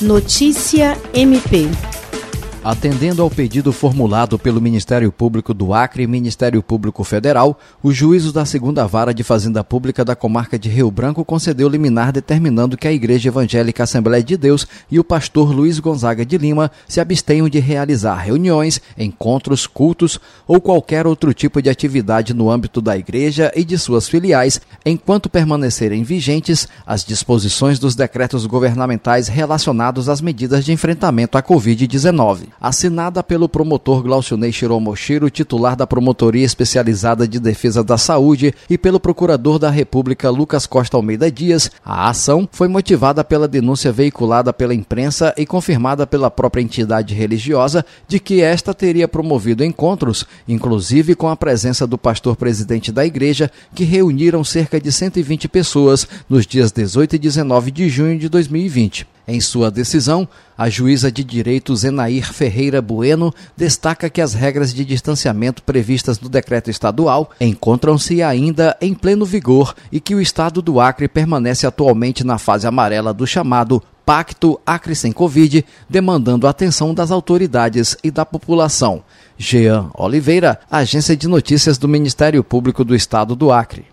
[0.00, 1.87] Notícia MP.
[2.64, 8.32] Atendendo ao pedido formulado pelo Ministério Público do Acre e Ministério Público Federal, o juízo
[8.32, 12.88] da segunda vara de Fazenda Pública da comarca de Rio Branco concedeu liminar determinando que
[12.88, 17.48] a Igreja Evangélica Assembleia de Deus e o pastor Luiz Gonzaga de Lima se abstenham
[17.48, 23.52] de realizar reuniões, encontros, cultos ou qualquer outro tipo de atividade no âmbito da igreja
[23.54, 30.64] e de suas filiais, enquanto permanecerem vigentes as disposições dos decretos governamentais relacionados às medidas
[30.64, 37.82] de enfrentamento à Covid-19 assinada pelo promotor Glaucionei Shiromoshiro, titular da Promotoria Especializada de Defesa
[37.84, 43.22] da Saúde, e pelo procurador da República Lucas Costa Almeida Dias, a ação foi motivada
[43.22, 49.08] pela denúncia veiculada pela imprensa e confirmada pela própria entidade religiosa de que esta teria
[49.08, 54.90] promovido encontros, inclusive com a presença do pastor presidente da igreja, que reuniram cerca de
[54.90, 59.17] 120 pessoas nos dias 18 e 19 de junho de 2020.
[59.30, 64.86] Em sua decisão, a juíza de direito Zenair Ferreira Bueno destaca que as regras de
[64.86, 70.80] distanciamento previstas no decreto estadual encontram-se ainda em pleno vigor e que o estado do
[70.80, 76.94] Acre permanece atualmente na fase amarela do chamado Pacto Acre sem Covid, demandando a atenção
[76.94, 79.02] das autoridades e da população.
[79.36, 83.84] Jean Oliveira, Agência de Notícias do Ministério Público do Estado do Acre.